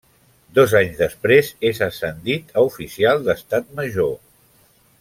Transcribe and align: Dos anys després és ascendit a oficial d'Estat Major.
Dos 0.59 0.71
anys 0.79 0.95
després 1.01 1.51
és 1.69 1.81
ascendit 1.89 2.57
a 2.63 2.65
oficial 2.71 3.23
d'Estat 3.29 3.71
Major. 3.81 4.13